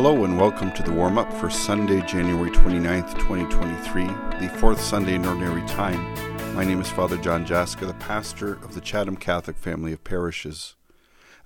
Hello 0.00 0.24
and 0.24 0.38
welcome 0.38 0.70
to 0.74 0.82
the 0.84 0.92
warm 0.92 1.18
up 1.18 1.32
for 1.32 1.50
Sunday, 1.50 2.00
January 2.06 2.52
29th, 2.52 3.18
2023, 3.18 4.04
the 4.38 4.48
fourth 4.60 4.80
Sunday 4.80 5.16
in 5.16 5.26
Ordinary 5.26 5.66
Time. 5.66 6.14
My 6.54 6.62
name 6.62 6.80
is 6.80 6.88
Father 6.88 7.16
John 7.16 7.44
Jaska, 7.44 7.84
the 7.84 7.94
pastor 7.94 8.52
of 8.62 8.76
the 8.76 8.80
Chatham 8.80 9.16
Catholic 9.16 9.56
family 9.56 9.92
of 9.92 10.04
parishes. 10.04 10.76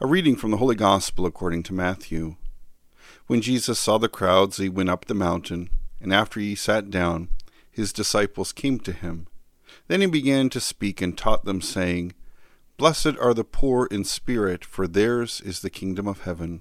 A 0.00 0.06
reading 0.06 0.36
from 0.36 0.50
the 0.50 0.58
Holy 0.58 0.74
Gospel 0.74 1.25
according 1.25 1.62
to 1.62 1.73
Matthew. 1.73 2.36
When 3.27 3.41
Jesus 3.41 3.80
saw 3.80 3.96
the 3.96 4.11
crowds, 4.11 4.59
he 4.59 4.69
went 4.69 4.91
up 4.91 5.07
the 5.07 5.14
mountain, 5.14 5.71
and 5.98 6.12
after 6.12 6.39
he 6.39 6.55
sat 6.55 6.91
down, 6.91 7.30
his 7.71 7.91
disciples 7.91 8.53
came 8.53 8.79
to 8.80 8.93
him. 8.93 9.29
Then 9.89 10.03
he 10.03 10.07
began 10.07 10.50
to 10.50 10.61
speak 10.61 11.00
and 11.00 11.16
taught 11.16 11.46
them, 11.46 11.62
saying, 11.62 12.12
Blessed 12.77 13.16
are 13.19 13.32
the 13.32 13.45
poor 13.45 13.87
in 13.87 14.05
spirit, 14.05 14.62
for 14.62 14.87
theirs 14.87 15.41
is 15.43 15.61
the 15.61 15.71
kingdom 15.71 16.07
of 16.07 16.25
heaven. 16.25 16.61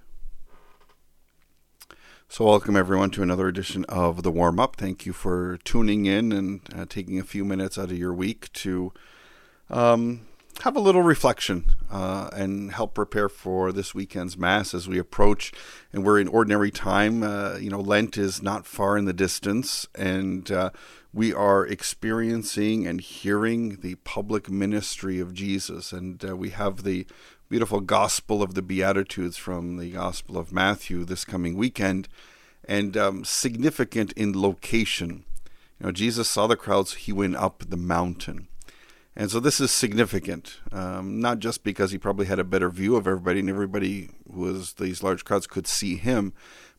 So, 2.31 2.45
welcome 2.45 2.77
everyone 2.77 3.11
to 3.11 3.23
another 3.23 3.49
edition 3.49 3.83
of 3.89 4.23
the 4.23 4.31
warm 4.31 4.57
up. 4.57 4.77
Thank 4.77 5.05
you 5.05 5.11
for 5.11 5.57
tuning 5.65 6.05
in 6.05 6.31
and 6.31 6.61
uh, 6.73 6.85
taking 6.87 7.19
a 7.19 7.25
few 7.25 7.43
minutes 7.43 7.77
out 7.77 7.91
of 7.91 7.97
your 7.97 8.13
week 8.13 8.53
to 8.53 8.93
um, 9.69 10.21
have 10.61 10.77
a 10.77 10.79
little 10.79 11.01
reflection 11.01 11.65
uh, 11.91 12.29
and 12.31 12.71
help 12.71 12.93
prepare 12.93 13.27
for 13.27 13.73
this 13.73 13.93
weekend's 13.93 14.37
Mass 14.37 14.73
as 14.73 14.87
we 14.87 14.97
approach. 14.97 15.51
And 15.91 16.05
we're 16.05 16.21
in 16.21 16.29
ordinary 16.29 16.71
time. 16.71 17.21
Uh, 17.21 17.57
you 17.57 17.69
know, 17.69 17.81
Lent 17.81 18.17
is 18.17 18.41
not 18.41 18.65
far 18.65 18.97
in 18.97 19.03
the 19.03 19.11
distance, 19.11 19.85
and 19.93 20.49
uh, 20.49 20.69
we 21.13 21.33
are 21.33 21.67
experiencing 21.67 22.87
and 22.87 23.01
hearing 23.01 23.81
the 23.81 23.95
public 23.95 24.49
ministry 24.49 25.19
of 25.19 25.33
Jesus. 25.33 25.91
And 25.91 26.23
uh, 26.23 26.37
we 26.37 26.51
have 26.51 26.83
the 26.83 27.05
beautiful 27.51 27.81
Gospel 27.81 28.41
of 28.41 28.53
the 28.53 28.61
Beatitudes 28.61 29.35
from 29.35 29.75
the 29.75 29.91
Gospel 29.91 30.37
of 30.37 30.53
Matthew 30.53 31.03
this 31.03 31.25
coming 31.25 31.57
weekend, 31.57 32.07
and 32.63 32.95
um, 32.95 33.25
significant 33.25 34.13
in 34.13 34.41
location. 34.41 35.25
You 35.77 35.87
know, 35.87 35.91
Jesus 35.91 36.29
saw 36.29 36.47
the 36.47 36.55
crowds, 36.55 36.93
he 36.93 37.11
went 37.11 37.35
up 37.35 37.65
the 37.67 37.75
mountain. 37.75 38.47
And 39.17 39.29
so 39.29 39.41
this 39.41 39.59
is 39.59 39.69
significant, 39.69 40.59
um, 40.71 41.19
not 41.19 41.39
just 41.39 41.65
because 41.65 41.91
he 41.91 41.97
probably 41.97 42.25
had 42.25 42.39
a 42.39 42.45
better 42.45 42.69
view 42.69 42.95
of 42.95 43.05
everybody 43.05 43.41
and 43.41 43.49
everybody 43.49 44.11
who 44.33 44.39
was 44.39 44.75
these 44.75 45.03
large 45.03 45.25
crowds 45.25 45.45
could 45.45 45.67
see 45.67 45.97
him, 45.97 46.31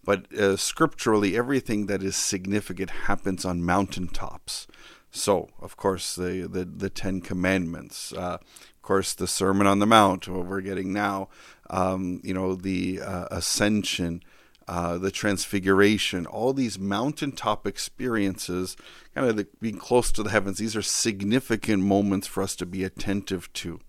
but 0.03 0.32
uh, 0.32 0.56
scripturally, 0.56 1.37
everything 1.37 1.84
that 1.84 2.03
is 2.03 2.16
significant 2.16 2.88
happens 2.88 3.44
on 3.44 3.62
mountaintops. 3.62 4.66
So, 5.15 5.50
of 5.61 5.77
course, 5.77 6.15
the, 6.15 6.49
the, 6.50 6.65
the 6.65 6.89
Ten 6.89 7.21
Commandments, 7.21 8.15
uh, 8.15 8.39
of 8.41 8.83
course, 8.83 9.12
the 9.12 9.27
Sermon 9.27 9.67
on 9.67 9.78
the 9.78 9.87
Mount, 9.87 10.27
what 10.27 10.47
we're 10.47 10.62
getting 10.62 10.91
now, 10.93 11.28
um, 11.69 12.21
you 12.25 12.33
know, 12.33 12.55
the 12.55 13.03
uh, 13.03 13.28
Ascension, 13.31 14.23
uh, 14.67 14.97
the 14.97 15.11
Transfiguration, 15.11 16.25
all 16.25 16.55
these 16.55 16.78
mountaintop 16.78 17.67
experiences, 17.67 18.75
kind 19.15 19.28
of 19.28 19.37
the, 19.37 19.47
being 19.61 19.77
close 19.77 20.11
to 20.12 20.23
the 20.23 20.31
heavens, 20.31 20.56
these 20.56 20.75
are 20.75 20.83
significant 20.83 21.83
moments 21.83 22.27
for 22.27 22.43
us 22.43 22.56
to 22.56 22.65
be 22.65 22.83
attentive 22.83 23.53
to. 23.53 23.81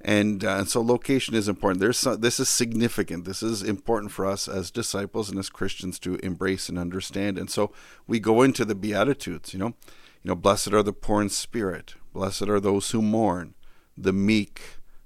And, 0.00 0.44
uh, 0.44 0.56
and 0.56 0.68
so 0.68 0.82
location 0.82 1.36
is 1.36 1.46
important. 1.46 1.80
There's 1.80 1.98
some, 1.98 2.20
this 2.20 2.40
is 2.40 2.48
significant. 2.48 3.24
This 3.24 3.42
is 3.42 3.62
important 3.62 4.10
for 4.10 4.26
us 4.26 4.48
as 4.48 4.72
disciples 4.72 5.30
and 5.30 5.38
as 5.38 5.48
Christians 5.48 5.98
to 6.00 6.16
embrace 6.16 6.68
and 6.68 6.78
understand. 6.78 7.38
And 7.38 7.50
so 7.50 7.70
we 8.08 8.18
go 8.18 8.42
into 8.42 8.64
the 8.64 8.74
Beatitudes. 8.74 9.52
You 9.52 9.60
know, 9.60 9.74
you 10.22 10.28
know, 10.28 10.34
blessed 10.34 10.72
are 10.72 10.82
the 10.82 10.92
poor 10.92 11.22
in 11.22 11.28
spirit. 11.28 11.94
Blessed 12.12 12.48
are 12.48 12.60
those 12.60 12.90
who 12.90 13.00
mourn 13.00 13.54
the 13.96 14.12
meek, 14.12 14.60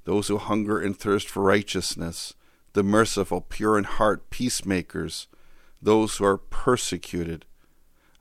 those 0.05 0.29
who 0.29 0.39
hunger 0.39 0.81
and 0.81 0.97
thirst 0.97 1.29
for 1.29 1.43
righteousness, 1.43 2.35
the 2.73 2.83
merciful, 2.83 3.41
pure 3.41 3.79
in 3.79 3.85
heart, 3.85 4.31
peacemakers, 4.31 5.29
those 5.81 6.17
who 6.17 6.25
are 6.25 6.39
persecuted. 6.39 7.45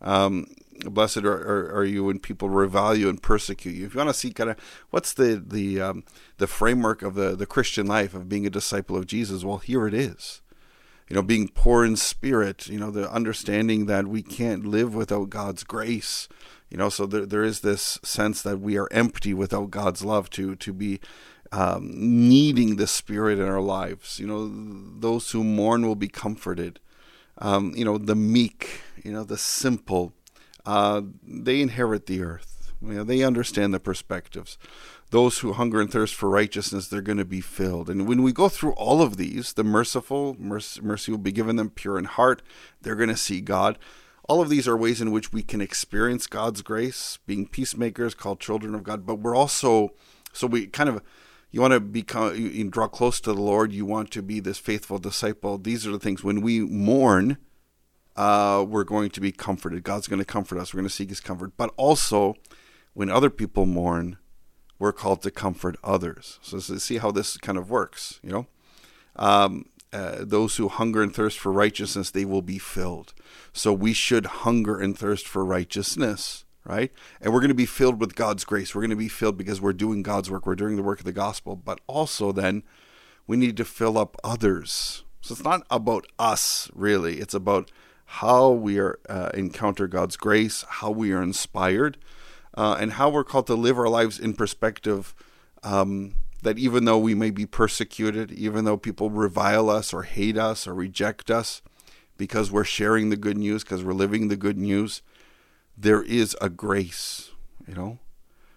Um, 0.01 0.47
blessed 0.85 1.23
are, 1.23 1.33
are, 1.33 1.77
are, 1.77 1.85
you 1.85 2.05
when 2.05 2.19
people 2.19 2.49
revile 2.49 2.95
you 2.95 3.07
and 3.09 3.21
persecute 3.21 3.73
you. 3.73 3.85
If 3.85 3.93
you 3.93 3.99
want 3.99 4.09
to 4.09 4.13
see 4.13 4.31
kind 4.31 4.49
of 4.49 4.57
what's 4.89 5.13
the 5.13 5.41
the 5.45 5.79
um, 5.79 6.03
the 6.37 6.47
framework 6.47 7.01
of 7.01 7.15
the 7.15 7.37
the 7.37 7.45
Christian 7.45 7.87
life 7.87 8.13
of 8.13 8.27
being 8.27 8.45
a 8.45 8.49
disciple 8.49 8.97
of 8.97 9.07
Jesus, 9.07 9.45
well, 9.45 9.59
here 9.59 9.87
it 9.87 9.93
is. 9.93 10.41
You 11.09 11.15
know, 11.15 11.21
being 11.21 11.49
poor 11.49 11.85
in 11.85 11.95
spirit. 11.95 12.67
You 12.67 12.79
know, 12.79 12.91
the 12.91 13.11
understanding 13.11 13.85
that 13.87 14.07
we 14.07 14.21
can't 14.21 14.65
live 14.65 14.95
without 14.95 15.29
God's 15.29 15.63
grace. 15.63 16.27
You 16.69 16.77
know, 16.77 16.89
so 16.89 17.05
there, 17.05 17.25
there 17.25 17.43
is 17.43 17.59
this 17.59 17.99
sense 18.03 18.41
that 18.41 18.59
we 18.59 18.77
are 18.77 18.87
empty 18.91 19.33
without 19.33 19.71
God's 19.71 20.03
love 20.03 20.29
to 20.31 20.55
to 20.55 20.73
be 20.73 20.99
um, 21.51 21.91
needing 21.93 22.77
the 22.77 22.87
Spirit 22.87 23.37
in 23.37 23.47
our 23.47 23.61
lives. 23.61 24.19
You 24.19 24.27
know, 24.27 24.51
those 24.99 25.31
who 25.31 25.43
mourn 25.43 25.85
will 25.85 25.95
be 25.95 26.07
comforted. 26.07 26.79
Um, 27.37 27.73
you 27.75 27.85
know, 27.85 27.97
the 27.97 28.15
meek, 28.15 28.81
you 29.03 29.11
know, 29.11 29.23
the 29.23 29.37
simple, 29.37 30.13
uh, 30.65 31.01
they 31.23 31.61
inherit 31.61 32.05
the 32.05 32.21
earth. 32.21 32.52
You 32.85 32.95
know, 32.95 33.03
they 33.03 33.23
understand 33.23 33.73
the 33.73 33.79
perspectives. 33.79 34.57
Those 35.09 35.39
who 35.39 35.53
hunger 35.53 35.79
and 35.79 35.91
thirst 35.91 36.15
for 36.15 36.29
righteousness, 36.29 36.87
they're 36.87 37.01
going 37.01 37.17
to 37.17 37.25
be 37.25 37.39
filled. 37.39 37.89
And 37.89 38.07
when 38.07 38.23
we 38.23 38.33
go 38.33 38.49
through 38.49 38.73
all 38.73 39.01
of 39.01 39.17
these, 39.17 39.53
the 39.53 39.63
merciful, 39.63 40.35
mercy, 40.39 40.81
mercy 40.81 41.11
will 41.11 41.19
be 41.19 41.31
given 41.31 41.55
them 41.55 41.69
pure 41.69 41.97
in 41.97 42.05
heart. 42.05 42.41
They're 42.81 42.95
going 42.95 43.09
to 43.09 43.17
see 43.17 43.39
God. 43.39 43.77
All 44.27 44.41
of 44.41 44.49
these 44.49 44.67
are 44.67 44.75
ways 44.77 45.01
in 45.01 45.11
which 45.11 45.31
we 45.31 45.41
can 45.43 45.61
experience 45.61 46.27
God's 46.27 46.61
grace, 46.61 47.19
being 47.25 47.47
peacemakers, 47.47 48.13
called 48.13 48.39
children 48.39 48.73
of 48.73 48.83
God. 48.83 49.05
But 49.05 49.15
we're 49.15 49.35
also, 49.35 49.91
so 50.31 50.47
we 50.47 50.67
kind 50.67 50.89
of, 50.89 51.01
you 51.51 51.61
want 51.61 51.73
to 51.73 51.79
become, 51.79 52.35
you, 52.35 52.69
draw 52.69 52.87
close 52.87 53.19
to 53.21 53.33
the 53.33 53.41
Lord. 53.41 53.71
You 53.71 53.85
want 53.85 54.11
to 54.11 54.21
be 54.21 54.39
this 54.39 54.57
faithful 54.57 54.97
disciple. 54.97 55.57
These 55.57 55.85
are 55.85 55.91
the 55.91 55.99
things. 55.99 56.23
When 56.23 56.41
we 56.41 56.61
mourn, 56.61 57.37
uh, 58.15 58.65
we're 58.67 58.83
going 58.83 59.09
to 59.11 59.21
be 59.21 59.31
comforted. 59.31 59.83
God's 59.83 60.07
going 60.07 60.19
to 60.19 60.25
comfort 60.25 60.57
us. 60.57 60.73
We're 60.73 60.79
going 60.79 60.89
to 60.89 60.95
seek 60.95 61.09
His 61.09 61.19
comfort. 61.19 61.53
But 61.57 61.71
also, 61.77 62.35
when 62.93 63.09
other 63.09 63.29
people 63.29 63.65
mourn, 63.65 64.17
we're 64.79 64.91
called 64.91 65.21
to 65.23 65.31
comfort 65.31 65.77
others. 65.83 66.39
So, 66.41 66.59
see 66.59 66.97
how 66.97 67.11
this 67.11 67.37
kind 67.37 67.57
of 67.57 67.69
works. 67.69 68.19
You 68.23 68.31
know, 68.31 68.47
um, 69.15 69.65
uh, 69.93 70.17
those 70.19 70.55
who 70.55 70.67
hunger 70.67 71.03
and 71.03 71.13
thirst 71.13 71.37
for 71.37 71.51
righteousness, 71.51 72.09
they 72.09 72.25
will 72.25 72.41
be 72.41 72.57
filled. 72.57 73.13
So 73.53 73.71
we 73.71 73.93
should 73.93 74.25
hunger 74.25 74.79
and 74.79 74.97
thirst 74.97 75.27
for 75.27 75.45
righteousness, 75.45 76.45
right? 76.65 76.91
And 77.21 77.31
we're 77.31 77.41
going 77.41 77.49
to 77.49 77.55
be 77.55 77.67
filled 77.67 77.99
with 77.99 78.15
God's 78.15 78.43
grace. 78.43 78.73
We're 78.73 78.81
going 78.81 78.89
to 78.89 78.95
be 78.95 79.07
filled 79.07 79.37
because 79.37 79.61
we're 79.61 79.73
doing 79.73 80.01
God's 80.01 80.31
work. 80.31 80.47
We're 80.47 80.55
doing 80.55 80.77
the 80.77 80.83
work 80.83 80.99
of 80.99 81.05
the 81.05 81.11
gospel. 81.11 81.55
But 81.55 81.79
also, 81.85 82.31
then, 82.31 82.63
we 83.27 83.37
need 83.37 83.55
to 83.57 83.65
fill 83.65 83.97
up 83.97 84.17
others. 84.23 85.03
So 85.21 85.33
it's 85.33 85.43
not 85.43 85.65
about 85.69 86.07
us, 86.17 86.71
really. 86.73 87.19
It's 87.19 87.35
about 87.35 87.71
how 88.05 88.49
we 88.49 88.79
are 88.79 88.99
uh, 89.07 89.29
encounter 89.35 89.87
God's 89.87 90.17
grace, 90.17 90.65
how 90.67 90.89
we 90.89 91.13
are 91.13 91.21
inspired, 91.21 91.97
uh, 92.55 92.77
and 92.79 92.93
how 92.93 93.09
we're 93.09 93.23
called 93.23 93.47
to 93.47 93.55
live 93.55 93.77
our 93.77 93.89
lives 93.89 94.19
in 94.19 94.33
perspective. 94.33 95.13
Um, 95.63 96.15
that 96.43 96.59
even 96.59 96.85
though 96.85 96.97
we 96.97 97.15
may 97.15 97.31
be 97.31 97.45
persecuted, 97.45 98.31
even 98.31 98.65
though 98.65 98.77
people 98.77 99.09
revile 99.09 99.69
us 99.69 99.93
or 99.93 100.03
hate 100.03 100.37
us 100.37 100.67
or 100.67 100.73
reject 100.73 101.31
us 101.31 101.61
because 102.17 102.51
we're 102.51 102.65
sharing 102.65 103.09
the 103.09 103.15
good 103.15 103.37
news, 103.37 103.63
because 103.63 103.83
we're 103.83 103.93
living 103.93 104.27
the 104.27 104.35
good 104.35 104.57
news, 104.57 105.01
there 105.77 106.03
is 106.03 106.35
a 106.41 106.49
grace, 106.49 107.31
you 107.67 107.73
know. 107.73 107.99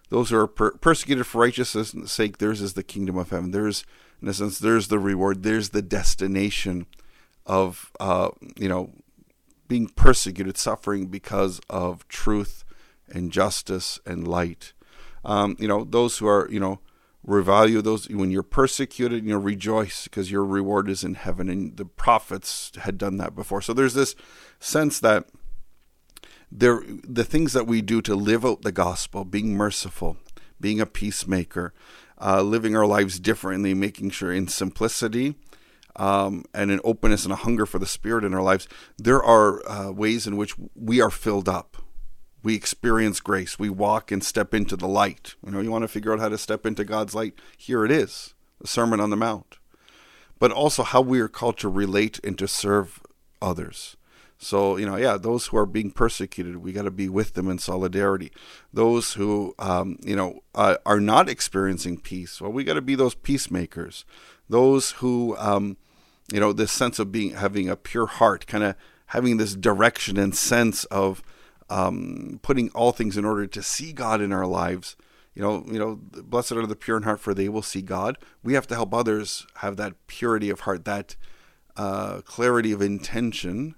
Those 0.09 0.29
who 0.29 0.37
are 0.37 0.47
per- 0.47 0.71
persecuted 0.71 1.25
for 1.25 1.41
righteousness' 1.41 2.11
sake, 2.11 2.37
theirs 2.37 2.61
is 2.61 2.73
the 2.73 2.83
kingdom 2.83 3.17
of 3.17 3.29
heaven. 3.29 3.51
There's, 3.51 3.83
in 4.21 4.27
a 4.27 4.33
sense, 4.33 4.59
there's 4.59 4.87
the 4.87 4.99
reward. 4.99 5.43
There's 5.43 5.69
the 5.69 5.81
destination 5.81 6.85
of, 7.45 7.91
uh, 7.99 8.29
you 8.57 8.69
know, 8.69 8.91
being 9.67 9.87
persecuted, 9.87 10.57
suffering 10.57 11.07
because 11.07 11.59
of 11.69 12.07
truth 12.07 12.63
and 13.09 13.31
justice 13.31 13.99
and 14.05 14.27
light. 14.27 14.73
Um, 15.23 15.55
you 15.59 15.67
know, 15.67 15.83
those 15.83 16.17
who 16.17 16.27
are, 16.27 16.47
you 16.49 16.59
know, 16.59 16.79
revalue 17.27 17.83
those 17.83 18.07
when 18.09 18.31
you're 18.31 18.43
persecuted, 18.43 19.25
you 19.25 19.31
know, 19.31 19.39
rejoice 19.39 20.05
because 20.05 20.31
your 20.31 20.45
reward 20.45 20.89
is 20.89 21.03
in 21.03 21.15
heaven. 21.15 21.49
And 21.49 21.75
the 21.75 21.85
prophets 21.85 22.71
had 22.79 22.97
done 22.97 23.17
that 23.17 23.35
before. 23.35 23.61
So 23.61 23.73
there's 23.73 23.93
this 23.93 24.15
sense 24.59 24.99
that 25.01 25.25
there 26.49 26.81
the 27.03 27.25
things 27.25 27.53
that 27.53 27.67
we 27.67 27.81
do 27.81 28.01
to 28.03 28.15
live 28.15 28.45
out 28.45 28.61
the 28.61 28.71
gospel, 28.71 29.25
being 29.25 29.55
merciful, 29.55 30.17
being 30.61 30.79
a 30.79 30.85
peacemaker, 30.85 31.73
uh, 32.21 32.41
living 32.41 32.75
our 32.75 32.85
lives 32.85 33.19
differently, 33.19 33.73
making 33.73 34.11
sure 34.11 34.31
in 34.31 34.47
simplicity 34.47 35.35
um, 35.97 36.45
and 36.53 36.71
an 36.71 36.79
openness 36.83 37.23
and 37.23 37.33
a 37.33 37.37
hunger 37.37 37.65
for 37.65 37.79
the 37.79 37.85
Spirit 37.85 38.23
in 38.23 38.33
our 38.33 38.41
lives, 38.41 38.67
there 38.97 39.21
are 39.21 39.67
uh, 39.69 39.91
ways 39.91 40.25
in 40.25 40.37
which 40.37 40.55
we 40.75 41.01
are 41.01 41.09
filled 41.09 41.49
up. 41.49 41.77
We 42.43 42.55
experience 42.55 43.19
grace. 43.19 43.59
We 43.59 43.69
walk 43.69 44.11
and 44.11 44.23
step 44.23 44.53
into 44.53 44.75
the 44.75 44.87
light. 44.87 45.35
You 45.45 45.51
know, 45.51 45.59
you 45.59 45.71
want 45.71 45.83
to 45.83 45.87
figure 45.87 46.13
out 46.13 46.19
how 46.19 46.29
to 46.29 46.37
step 46.37 46.65
into 46.65 46.83
God's 46.85 47.15
light? 47.15 47.33
Here 47.57 47.83
it 47.83 47.91
is, 47.91 48.33
the 48.61 48.67
Sermon 48.67 48.99
on 48.99 49.09
the 49.09 49.17
Mount. 49.17 49.57
But 50.39 50.51
also 50.51 50.83
how 50.83 51.01
we 51.01 51.19
are 51.19 51.27
called 51.27 51.57
to 51.59 51.69
relate 51.69 52.19
and 52.23 52.37
to 52.37 52.47
serve 52.47 53.01
others. 53.41 53.97
So, 54.39 54.77
you 54.77 54.85
know, 54.85 54.97
yeah, 54.97 55.17
those 55.17 55.47
who 55.47 55.57
are 55.57 55.65
being 55.65 55.89
persecuted, 55.89 56.57
we 56.57 56.71
got 56.71 56.83
to 56.83 56.91
be 56.91 57.09
with 57.09 57.33
them 57.33 57.49
in 57.49 57.57
solidarity. 57.57 58.31
Those 58.71 59.13
who, 59.13 59.55
um, 59.57 59.97
you 60.03 60.15
know, 60.15 60.43
uh, 60.53 60.77
are 60.85 60.99
not 60.99 61.27
experiencing 61.27 61.99
peace, 61.99 62.39
well, 62.39 62.51
we 62.51 62.63
got 62.63 62.75
to 62.75 62.81
be 62.81 62.95
those 62.95 63.15
peacemakers. 63.15 64.05
Those 64.47 64.91
who, 64.91 65.35
um, 65.37 65.77
you 66.31 66.39
know, 66.39 66.53
this 66.53 66.71
sense 66.71 66.99
of 66.99 67.11
being, 67.11 67.31
having 67.31 67.67
a 67.67 67.75
pure 67.75 68.05
heart, 68.05 68.45
kind 68.45 68.63
of 68.63 68.75
having 69.07 69.37
this 69.37 69.55
direction 69.55 70.17
and 70.17 70.35
sense 70.35 70.83
of 70.85 71.23
um, 71.69 72.39
putting 72.41 72.69
all 72.69 72.91
things 72.91 73.17
in 73.17 73.25
order 73.25 73.47
to 73.47 73.63
see 73.63 73.93
God 73.93 74.21
in 74.21 74.31
our 74.31 74.45
lives. 74.45 74.95
You 75.33 75.43
know, 75.43 75.63
you 75.67 75.77
know, 75.77 75.99
blessed 76.01 76.53
are 76.53 76.65
the 76.65 76.75
pure 76.75 76.97
in 76.97 77.03
heart, 77.03 77.19
for 77.19 77.33
they 77.33 77.49
will 77.49 77.61
see 77.61 77.81
God. 77.81 78.17
We 78.43 78.53
have 78.53 78.67
to 78.67 78.75
help 78.75 78.93
others 78.93 79.45
have 79.57 79.77
that 79.77 80.07
purity 80.07 80.49
of 80.49 80.61
heart, 80.61 80.85
that 80.85 81.15
uh, 81.75 82.21
clarity 82.21 82.71
of 82.71 82.81
intention 82.81 83.75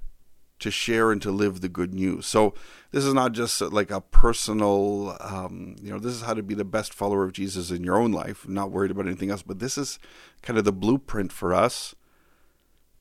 to 0.60 0.72
share 0.72 1.12
and 1.12 1.22
to 1.22 1.32
live 1.32 1.62
the 1.62 1.70
good 1.70 1.94
news. 1.94 2.26
So 2.28 2.54
this 2.92 3.06
is 3.06 3.14
not 3.14 3.32
just 3.32 3.62
like 3.62 3.92
a 3.92 4.02
personal, 4.02 5.18
um, 5.22 5.76
you 5.82 5.92
know, 5.92 6.00
this 6.00 6.14
is 6.14 6.22
how 6.22 6.34
to 6.34 6.44
be 6.44 6.54
the 6.54 6.66
best 6.66 6.94
follower 6.94 7.24
of 7.24 7.34
Jesus 7.34 7.72
in 7.72 7.84
your 7.84 7.98
own 7.98 8.12
life, 8.12 8.48
not 8.48 8.72
worried 8.72 8.92
about 8.92 9.08
anything 9.08 9.32
else. 9.32 9.42
But 9.42 9.60
this 9.60 9.78
is 9.78 10.00
kind 10.42 10.60
of 10.60 10.66
the 10.66 10.74
blueprint 10.74 11.32
for 11.32 11.54
us 11.54 11.96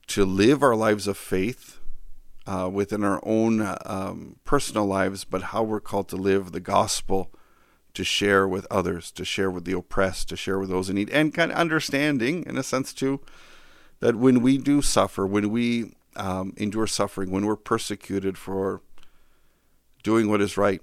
to 0.07 0.25
live 0.25 0.63
our 0.63 0.75
lives 0.75 1.07
of 1.07 1.17
faith 1.17 1.78
uh, 2.49 2.67
within 2.67 3.03
our 3.03 3.19
own 3.21 3.77
um, 3.85 4.37
personal 4.43 4.87
lives, 4.87 5.23
but 5.23 5.43
how 5.53 5.61
we're 5.61 5.79
called 5.79 6.09
to 6.09 6.15
live 6.15 6.51
the 6.51 6.59
gospel 6.59 7.31
to 7.93 8.03
share 8.03 8.47
with 8.47 8.65
others, 8.71 9.11
to 9.11 9.23
share 9.23 9.51
with 9.51 9.65
the 9.65 9.77
oppressed, 9.77 10.29
to 10.29 10.35
share 10.35 10.57
with 10.57 10.69
those 10.69 10.89
in 10.89 10.95
need, 10.95 11.11
and 11.11 11.31
kind 11.31 11.51
of 11.51 11.57
understanding, 11.59 12.43
in 12.47 12.57
a 12.57 12.63
sense, 12.63 12.91
too, 12.91 13.19
that 13.99 14.15
when 14.15 14.41
we 14.41 14.57
do 14.57 14.81
suffer, 14.81 15.27
when 15.27 15.51
we 15.51 15.93
um, 16.15 16.53
endure 16.57 16.87
suffering, 16.87 17.29
when 17.29 17.45
we're 17.45 17.55
persecuted 17.55 18.35
for 18.35 18.81
doing 20.01 20.27
what 20.27 20.41
is 20.41 20.57
right, 20.57 20.81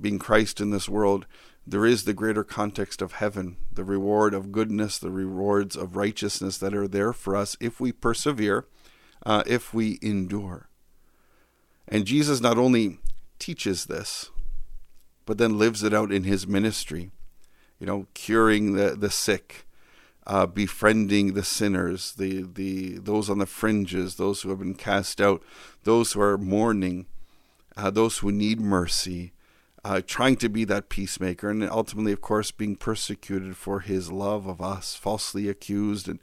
being 0.00 0.18
Christ 0.18 0.62
in 0.62 0.70
this 0.70 0.88
world, 0.88 1.26
there 1.66 1.84
is 1.84 2.04
the 2.04 2.14
greater 2.14 2.42
context 2.42 3.02
of 3.02 3.12
heaven, 3.12 3.58
the 3.70 3.84
reward 3.84 4.32
of 4.32 4.50
goodness, 4.50 4.96
the 4.96 5.10
rewards 5.10 5.76
of 5.76 5.94
righteousness 5.94 6.56
that 6.56 6.74
are 6.74 6.88
there 6.88 7.12
for 7.12 7.36
us 7.36 7.54
if 7.60 7.80
we 7.80 7.92
persevere, 7.92 8.66
uh, 9.26 9.42
if 9.46 9.74
we 9.74 9.98
endure. 10.00 10.69
And 11.90 12.04
Jesus 12.06 12.40
not 12.40 12.56
only 12.56 12.98
teaches 13.38 13.86
this, 13.86 14.30
but 15.26 15.38
then 15.38 15.58
lives 15.58 15.82
it 15.82 15.92
out 15.92 16.12
in 16.12 16.24
his 16.24 16.46
ministry, 16.46 17.10
you 17.78 17.86
know, 17.86 18.06
curing 18.14 18.74
the, 18.74 18.96
the 18.96 19.10
sick, 19.10 19.66
uh, 20.26 20.46
befriending 20.46 21.34
the 21.34 21.42
sinners, 21.42 22.12
the, 22.12 22.42
the 22.42 22.98
those 22.98 23.28
on 23.28 23.38
the 23.38 23.46
fringes, 23.46 24.16
those 24.16 24.42
who 24.42 24.50
have 24.50 24.60
been 24.60 24.74
cast 24.74 25.20
out, 25.20 25.42
those 25.84 26.12
who 26.12 26.20
are 26.20 26.38
mourning, 26.38 27.06
uh, 27.76 27.90
those 27.90 28.18
who 28.18 28.30
need 28.30 28.60
mercy, 28.60 29.32
uh, 29.84 30.00
trying 30.06 30.36
to 30.36 30.48
be 30.48 30.64
that 30.64 30.88
peacemaker, 30.88 31.50
and 31.50 31.68
ultimately, 31.68 32.12
of 32.12 32.20
course, 32.20 32.50
being 32.50 32.76
persecuted 32.76 33.56
for 33.56 33.80
his 33.80 34.12
love 34.12 34.46
of 34.46 34.60
us, 34.60 34.94
falsely 34.94 35.48
accused 35.48 36.08
and 36.08 36.20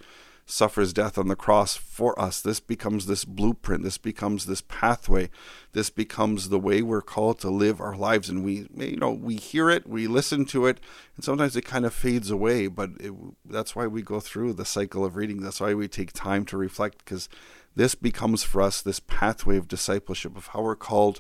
suffers 0.50 0.94
death 0.94 1.18
on 1.18 1.28
the 1.28 1.36
cross 1.36 1.76
for 1.76 2.20
us. 2.20 2.42
This 2.42 2.62
becomes 2.62 3.06
this 3.06 3.26
blueprint. 3.26 3.84
This 3.84 3.98
becomes 3.98 4.46
this 4.46 4.62
pathway. 4.62 5.30
This 5.74 5.90
becomes 5.90 6.48
the 6.48 6.58
way 6.58 6.82
we're 6.82 7.02
called 7.02 7.40
to 7.40 7.50
live 7.50 7.82
our 7.82 7.98
lives. 7.98 8.30
And 8.30 8.46
we, 8.46 8.66
you 8.74 8.96
know, 8.96 9.12
we 9.12 9.36
hear 9.36 9.70
it, 9.70 9.88
we 9.88 10.08
listen 10.08 10.46
to 10.46 10.66
it, 10.66 10.80
and 11.18 11.26
sometimes 11.26 11.58
it 11.58 11.66
kind 11.66 11.86
of 11.86 11.94
fades 11.94 12.32
away. 12.32 12.68
But 12.68 12.92
it, 13.02 13.14
that's 13.44 13.76
why 13.76 13.88
we 13.88 14.02
go 14.02 14.22
through 14.22 14.54
the 14.54 14.64
cycle 14.64 15.04
of 15.04 15.18
reading. 15.18 15.42
That's 15.42 15.60
why 15.60 15.74
we 15.74 15.90
take 15.90 16.14
time 16.14 16.46
to 16.46 16.58
reflect, 16.58 17.00
because 17.00 17.28
this 17.76 17.94
becomes 17.94 18.44
for 18.44 18.62
us 18.62 18.82
this 18.82 19.02
pathway 19.02 19.58
of 19.58 19.68
discipleship 19.68 20.38
of 20.38 20.48
how 20.48 20.62
we're 20.62 20.78
called 20.78 21.20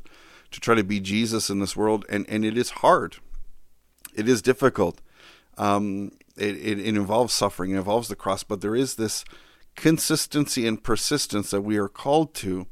to 0.51 0.62
try 0.62 0.74
to 0.74 0.85
be 0.85 1.01
Jesus 1.01 1.50
in 1.50 1.59
this 1.59 1.75
world. 1.75 2.06
And 2.07 2.25
and 2.29 2.45
it 2.45 2.57
is 2.57 2.69
hard. 2.69 3.18
It 4.15 4.29
is 4.29 4.41
difficult. 4.41 5.01
Um, 5.57 6.12
it, 6.38 6.56
it, 6.56 6.80
it 6.80 6.98
involves 6.98 7.34
suffering, 7.34 7.72
it 7.72 7.78
involves 7.78 8.07
the 8.07 8.16
cross, 8.16 8.44
but 8.44 8.62
there 8.62 8.75
is 8.75 8.95
this 8.95 9.25
consistency 9.75 10.68
and 10.68 10.84
persistence 10.84 11.51
that 11.51 11.62
we 11.62 11.78
are 11.78 11.88
called 11.88 12.34
to 12.36 12.68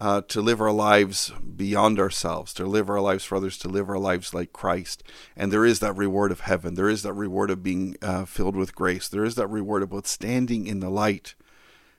uh, 0.00 0.20
to 0.22 0.40
live 0.40 0.60
our 0.60 0.72
lives 0.72 1.32
beyond 1.56 2.00
ourselves, 2.00 2.52
to 2.52 2.66
live 2.66 2.90
our 2.90 3.00
lives 3.00 3.24
for 3.24 3.36
others, 3.36 3.56
to 3.56 3.68
live 3.68 3.88
our 3.88 3.98
lives 3.98 4.34
like 4.34 4.52
Christ. 4.52 5.02
And 5.36 5.52
there 5.52 5.64
is 5.64 5.80
that 5.80 5.96
reward 5.96 6.32
of 6.32 6.40
heaven. 6.40 6.74
There 6.74 6.88
is 6.88 7.02
that 7.04 7.12
reward 7.12 7.50
of 7.50 7.62
being 7.62 7.96
uh, 8.02 8.24
filled 8.24 8.56
with 8.56 8.74
grace. 8.74 9.08
There 9.08 9.24
is 9.24 9.36
that 9.36 9.46
reward 9.46 9.82
about 9.82 10.06
standing 10.06 10.66
in 10.66 10.80
the 10.80 10.90
light, 10.90 11.34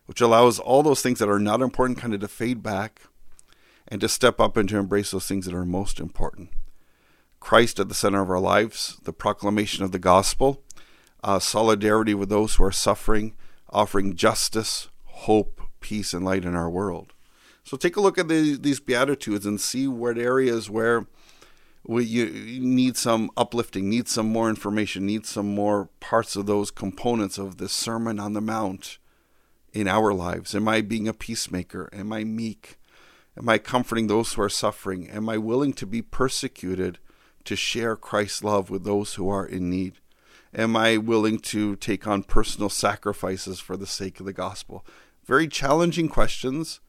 which 0.06 0.22
allows 0.22 0.60
all 0.60 0.84
those 0.84 1.02
things 1.02 1.20
that 1.20 1.30
are 1.30 1.40
not 1.40 1.62
important 1.62 1.98
kind 1.98 2.14
of 2.14 2.20
to 2.20 2.28
fade 2.28 2.62
back 2.62 3.02
and 3.88 4.02
to 4.02 4.10
step 4.10 4.40
up 4.40 4.58
and 4.58 4.68
to 4.70 4.78
embrace 4.78 5.12
those 5.12 5.28
things 5.28 5.46
that 5.46 5.56
are 5.56 5.66
most 5.66 6.00
important. 6.00 6.50
Christ 7.40 7.80
at 7.80 7.88
the 7.88 7.96
center 7.96 8.22
of 8.22 8.30
our 8.30 8.40
lives, 8.40 9.00
the 9.04 9.14
proclamation 9.14 9.84
of 9.84 9.92
the 9.92 10.00
gospel, 10.00 10.64
uh, 11.25 11.39
solidarity 11.39 12.13
with 12.13 12.30
those 12.30 12.56
who 12.56 12.63
are 12.63 12.72
suffering, 12.72 13.33
offering 13.72 14.16
justice, 14.16 14.89
hope, 15.06 15.60
peace, 15.80 16.13
and 16.13 16.24
light 16.24 16.45
in 16.45 16.56
our 16.56 16.69
world. 16.69 17.13
So 17.63 17.75
take 17.77 17.98
a 17.98 18.01
look 18.01 18.19
at 18.19 18.27
the, 18.27 18.56
these 18.56 18.80
Beatitudes 18.80 19.44
and 19.44 19.60
see 19.60 19.88
what 19.88 20.19
areas 20.19 20.69
where 20.69 21.07
we, 21.83 22.06
you, 22.06 22.25
you 22.25 22.60
need 22.62 22.95
some 22.95 23.31
uplifting, 23.36 23.89
need 23.89 24.08
some 24.08 24.27
more 24.27 24.50
information, 24.50 25.08
need 25.08 25.25
some 25.25 25.48
more 25.48 25.89
parts 26.00 26.36
of 26.36 26.46
those 26.46 26.70
components 26.70 27.39
of 27.39 27.58
the 27.58 27.70
Sermon 27.70 28.20
on 28.20 28.34
the 28.34 28.41
Mount 28.41 29.00
in 29.74 29.88
our 29.88 30.13
lives. 30.13 30.53
Am 30.53 30.67
I 30.67 30.82
being 30.82 31.08
a 31.08 31.13
peacemaker? 31.13 31.89
Am 31.91 32.13
I 32.13 32.24
meek? 32.24 32.77
Am 33.36 33.50
I 33.50 33.58
comforting 33.58 34.05
those 34.05 34.34
who 34.34 34.44
are 34.44 34.50
suffering? 34.50 35.10
Am 35.10 35.27
I 35.27 35.39
willing 35.39 35.74
to 35.74 35.88
be 35.88 36.03
persecuted 36.03 37.00
to 37.46 37.55
share 37.55 37.96
Christ's 37.96 38.44
love 38.44 38.70
with 38.70 38.84
those 38.84 39.15
who 39.15 39.27
are 39.27 39.46
in 39.46 39.72
need? 39.72 39.96
Am 40.58 40.78
I 40.78 40.96
willing 40.96 41.40
to 41.40 41.76
take 41.76 42.08
on 42.08 42.24
personal 42.24 42.70
sacrifices 42.70 43.60
for 43.60 43.76
the 43.76 43.86
sake 43.86 44.22
of 44.22 44.26
the 44.26 44.32
gospel? 44.32 44.86
Very 45.26 45.50
challenging 45.50 46.08
questions, 46.08 46.80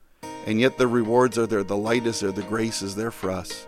and 0.47 0.61
yet 0.61 0.79
the 0.79 0.87
rewards 0.87 1.37
are 1.37 1.49
there. 1.49 1.65
The 1.65 1.77
light 1.77 2.07
is 2.07 2.21
there. 2.21 2.31
The 2.31 2.43
grace 2.43 2.81
is 2.81 2.95
there 2.95 3.11
for 3.11 3.29
us. 3.29 3.67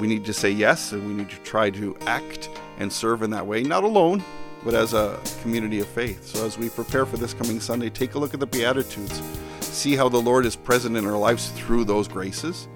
We 0.00 0.06
need 0.06 0.24
to 0.24 0.32
say 0.32 0.50
yes, 0.50 0.92
and 0.92 1.06
we 1.06 1.12
need 1.12 1.28
to 1.28 1.36
try 1.40 1.68
to 1.70 1.94
act 2.06 2.48
and 2.78 2.90
serve 2.90 3.22
in 3.22 3.28
that 3.32 3.46
way, 3.46 3.62
not 3.62 3.84
alone, 3.84 4.24
but 4.64 4.72
as 4.72 4.94
a 4.94 5.20
community 5.42 5.78
of 5.80 5.88
faith. 5.88 6.24
So, 6.24 6.46
as 6.46 6.56
we 6.56 6.70
prepare 6.70 7.04
for 7.04 7.18
this 7.18 7.34
coming 7.34 7.60
Sunday, 7.60 7.90
take 7.90 8.14
a 8.14 8.18
look 8.18 8.32
at 8.32 8.40
the 8.40 8.46
Beatitudes. 8.46 9.20
See 9.60 9.94
how 9.94 10.08
the 10.08 10.22
Lord 10.22 10.46
is 10.46 10.56
present 10.56 10.96
in 10.96 11.04
our 11.04 11.18
lives 11.18 11.50
through 11.50 11.84
those 11.84 12.08
graces 12.08 12.66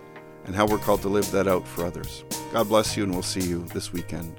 and 0.44 0.54
how 0.54 0.66
we're 0.66 0.76
called 0.76 1.00
to 1.00 1.08
live 1.08 1.30
that 1.30 1.48
out 1.48 1.66
for 1.66 1.86
others. 1.86 2.24
God 2.52 2.68
bless 2.68 2.94
you, 2.94 3.04
and 3.04 3.12
we'll 3.14 3.22
see 3.22 3.40
you 3.40 3.64
this 3.72 3.90
weekend. 3.90 4.38